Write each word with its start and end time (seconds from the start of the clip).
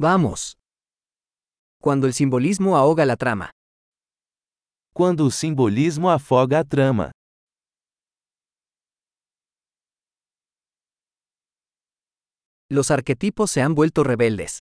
Vamos. 0.00 0.56
Cuando 1.82 2.06
el 2.06 2.12
simbolismo 2.12 2.76
ahoga 2.76 3.04
la 3.04 3.16
trama. 3.16 3.50
Quando 4.94 5.26
o 5.26 5.30
simbolismo 5.30 6.08
afoga 6.08 6.60
a 6.60 6.64
trama. 6.64 7.10
Los 12.70 12.92
arquetipos 12.92 13.50
se 13.50 13.60
han 13.60 13.74
vuelto 13.74 14.04
rebeldes. 14.04 14.60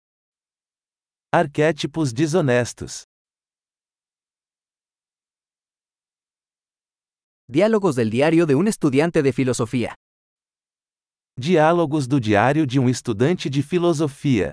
Arquétipos 1.32 2.12
desonestos. 2.12 3.04
Diálogos 7.48 7.96
del 7.96 8.10
diario 8.10 8.44
de 8.44 8.54
un 8.54 8.68
estudiante 8.68 9.22
de 9.22 9.32
filosofía. 9.32 9.94
Diálogos 11.38 12.06
do 12.06 12.20
diário 12.20 12.66
de 12.66 12.78
um 12.78 12.90
estudante 12.90 13.48
de 13.48 13.62
filosofia. 13.62 14.52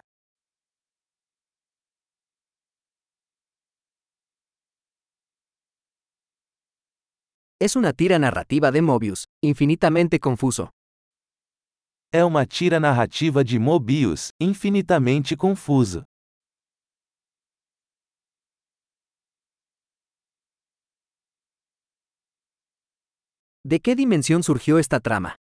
Es 7.61 7.75
una 7.75 7.91
tira 7.91 8.17
narrativa 8.17 8.71
de 8.71 8.81
Mobius, 8.81 9.25
infinitamente 9.43 10.17
confuso. 10.17 10.69
É 12.13 12.23
uma 12.23 12.45
tira 12.45 12.79
narrativa 12.79 13.43
de 13.43 13.59
Mobius, 13.59 14.29
infinitamente 14.39 15.35
confuso. 15.35 16.05
¿De 23.65 23.81
qué 23.81 23.93
dimensión 23.93 24.41
surgió 24.41 24.79
esta 24.79 25.01
trama? 25.01 25.35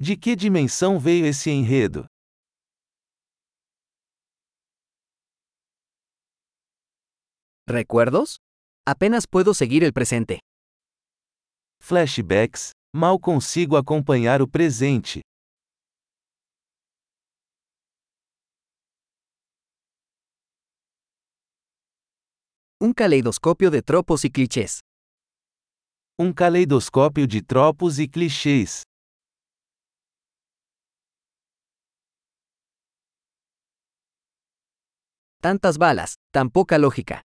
De 0.00 0.16
que 0.16 0.34
dimensão 0.34 0.98
veio 0.98 1.26
esse 1.26 1.50
enredo? 1.50 2.06
¿Recuerdos? 7.68 8.38
Apenas 8.86 9.26
puedo 9.26 9.52
seguir 9.52 9.84
el 9.84 9.92
presente. 9.92 10.40
Flashbacks? 11.82 12.70
Mal 12.94 13.18
consigo 13.18 13.76
acompanhar 13.76 14.40
o 14.42 14.46
presente. 14.46 15.20
Un 22.80 22.92
caleidoscopio 22.92 23.70
de 23.70 23.82
tropos 23.82 24.24
y 24.24 24.30
clichés. 24.30 24.78
Um 26.18 26.32
caleidoscópio 26.32 27.26
de 27.26 27.42
tropos 27.42 27.98
e 27.98 28.06
clichês. 28.06 28.82
Tantas 35.40 35.76
balas, 35.76 36.14
tan 36.30 36.48
poca 36.48 36.76
lógica. 36.78 37.22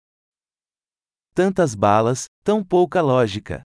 Tantas 1.32 1.74
balas, 1.74 2.26
tão 2.44 2.64
pouca 2.64 3.00
lógica. 3.00 3.62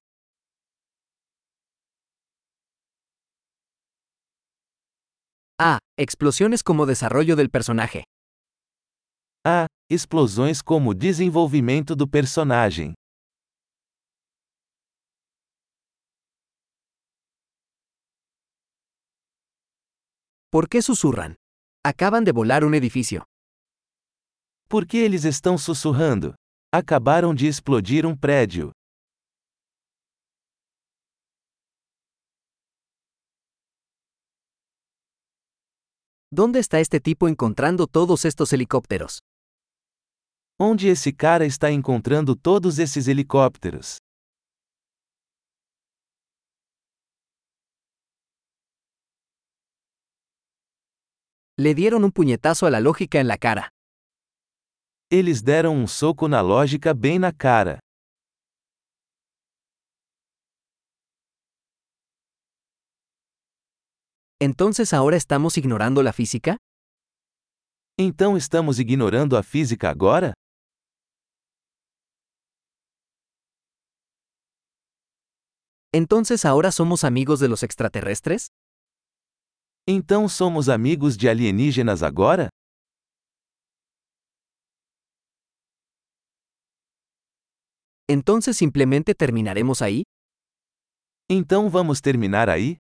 Ah, 5.58 5.80
explosiones 5.98 6.62
como 6.64 6.86
desarrollo 6.86 7.38
del 7.38 7.50
personaje. 7.50 8.04
Ah, 9.46 9.68
explosões 9.90 10.62
como 10.62 10.94
desenvolvimento 10.94 11.96
do 11.96 12.08
personagem. 12.10 12.94
¿Por 20.52 20.68
qué 20.68 20.82
susurran? 20.82 21.36
Acaban 21.86 22.26
de 22.26 22.34
volar 22.34 22.66
un 22.66 22.74
edificio. 22.74 23.24
Por 24.68 24.86
que 24.86 24.98
eles 25.06 25.24
estão 25.24 25.58
sussurrando? 25.58 26.34
Acabaram 26.74 27.34
de 27.34 27.48
explodir 27.48 28.06
um 28.06 28.16
prédio. 28.18 28.72
¿Dónde 36.32 36.60
está 36.60 36.80
este 36.80 37.00
tipo 37.00 37.28
encontrando 37.28 37.86
todos 37.88 38.26
estos 38.26 38.52
helicópteros? 38.52 39.20
Onde 40.60 40.90
esse 40.90 41.14
cara 41.14 41.46
está 41.46 41.70
encontrando 41.70 42.36
todos 42.36 42.80
esses 42.80 43.08
helicópteros? 43.08 44.00
Le 51.58 51.74
dieron 51.74 52.04
un 52.04 52.12
puñetazo 52.12 52.66
a 52.66 52.72
la 52.72 52.80
lógica 52.80 53.20
en 53.20 53.28
la 53.28 53.38
cara. 53.38 53.70
Eles 55.12 55.42
deram 55.42 55.74
um 55.76 55.88
soco 55.88 56.28
na 56.28 56.42
lógica 56.42 56.94
bem 56.94 57.20
na 57.20 57.32
cara. 57.32 57.80
¿Entonces 64.46 64.94
ahora 64.94 65.16
estamos 65.16 65.58
ignorando 65.58 66.04
la 66.04 66.12
física? 66.12 66.58
Então 67.98 68.36
estamos 68.36 68.80
ignorando 68.80 69.38
a 69.38 69.44
física 69.44 69.90
agora? 69.90 70.34
¿Entonces 75.94 76.44
ahora 76.44 76.74
somos 76.74 77.06
amigos 77.06 77.40
de 77.40 77.48
los 77.48 77.64
extraterrestres? 77.64 78.48
Então 79.88 80.28
somos 80.28 80.68
amigos 80.68 81.16
de 81.16 81.30
alienígenas 81.30 82.04
agora? 82.04 82.50
¿Entonces 88.10 88.58
simplemente 88.58 89.16
terminaremos 89.16 89.82
ahí? 89.82 90.04
Então 91.30 91.70
vamos 91.70 92.02
terminar 92.02 92.50
aí? 92.50 92.78